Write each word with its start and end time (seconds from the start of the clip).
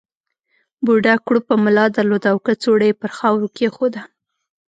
بوډا 0.85 1.15
کړوپه 1.25 1.53
ملا 1.63 1.85
درلوده 1.95 2.27
او 2.33 2.37
کڅوړه 2.45 2.85
یې 2.89 2.99
پر 3.01 3.09
خاورو 3.17 3.47
کېښوده. 3.57 4.01